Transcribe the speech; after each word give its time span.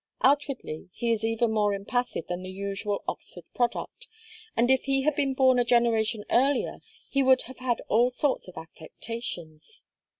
Outwardly 0.23 0.89
he 0.93 1.11
is 1.11 1.23
even 1.23 1.51
more 1.51 1.75
impassive 1.75 2.25
than 2.25 2.41
the 2.41 2.49
usual 2.49 3.03
Oxford 3.07 3.43
product, 3.53 4.07
and 4.57 4.71
if 4.71 4.85
he 4.85 5.03
had 5.03 5.15
been 5.15 5.35
born 5.35 5.59
a 5.59 5.63
generation 5.63 6.23
earlier 6.31 6.79
he 7.07 7.21
would 7.21 7.43
have 7.43 7.59
had 7.59 7.83
all 7.87 8.09
sorts 8.09 8.47
of 8.47 8.57
affectations. 8.57 9.83